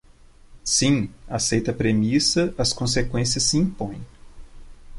[0.65, 4.01] Sim, aceita a premissa, as conseqüências se impõem.